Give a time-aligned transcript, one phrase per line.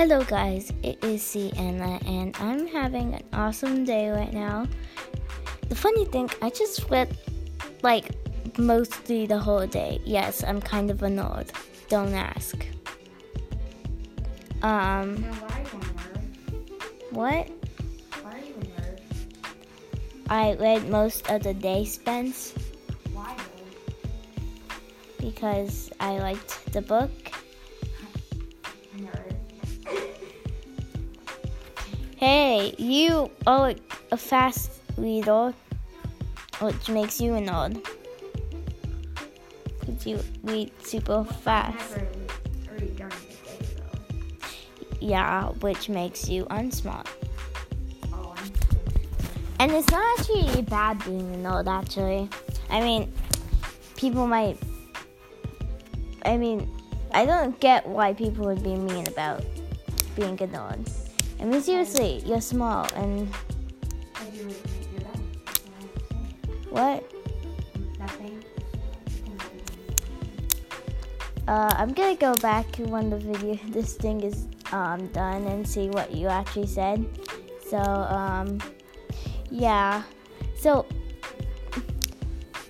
[0.00, 4.66] Hello, guys, it is Sienna, and I'm having an awesome day right now.
[5.68, 7.12] The funny thing, I just slept
[7.82, 8.08] like
[8.56, 10.00] mostly the whole day.
[10.06, 11.52] Yes, I'm kind of annoyed.
[11.90, 12.64] Don't ask.
[14.62, 17.10] Um, Now, why are you a nerd?
[17.10, 17.50] what?
[18.22, 19.00] Why are you a nerd?
[20.30, 22.54] I read most of the day, Spence,
[23.12, 23.36] Why
[25.18, 27.10] because I liked the book.
[32.20, 33.72] Hey, you are
[34.12, 35.54] a fast reader,
[36.60, 37.82] which makes you annoyed.
[39.80, 41.96] Because you read super fast.
[41.96, 42.08] Never
[42.72, 44.98] read during the day though.
[45.00, 47.06] Yeah, which makes you unsmart.
[48.12, 48.34] Oh,
[49.58, 52.28] And it's not actually bad being annoyed, actually.
[52.68, 53.10] I mean,
[53.96, 54.58] people might.
[56.26, 56.70] I mean,
[57.12, 59.42] I don't get why people would be mean about
[60.14, 60.86] being annoyed.
[61.40, 63.34] I mean, seriously, you're small, and
[64.14, 64.56] Have you read
[64.92, 65.24] your done?
[66.68, 67.12] what?
[67.98, 68.44] Nothing.
[71.48, 75.88] Uh, I'm gonna go back when the video, this thing is um, done, and see
[75.88, 77.06] what you actually said.
[77.66, 78.58] So, um,
[79.50, 80.02] yeah.
[80.58, 80.84] So,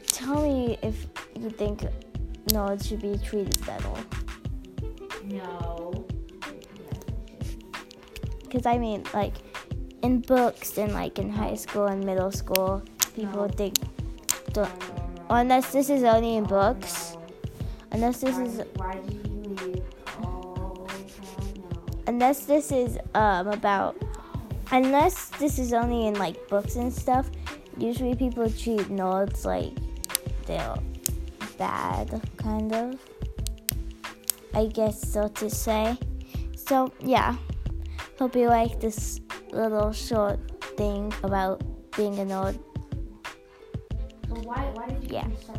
[0.06, 1.84] tell me if you think
[2.46, 3.90] nerds should be treated better.
[5.24, 6.06] No.
[8.50, 9.34] Because I mean, like,
[10.02, 12.82] in books and like in high school and middle school,
[13.14, 13.48] people No.
[13.48, 13.74] think,
[14.52, 14.68] don't,
[15.30, 17.16] unless this is only in books,
[17.92, 19.82] unless this is why did you leave?
[20.18, 20.86] God, no.
[22.08, 23.94] unless this is um about
[24.72, 27.30] unless this is only in like books and stuff
[27.78, 29.72] usually people treat nerds like
[30.46, 30.74] they're
[31.58, 32.98] bad kind of
[34.54, 35.96] i guess so to say
[36.56, 37.36] so yeah
[38.20, 40.38] hope you like this little short
[40.76, 41.62] thing about
[41.96, 42.58] being a nerd
[44.28, 45.26] So why, why did you Yeah.
[45.40, 45.58] start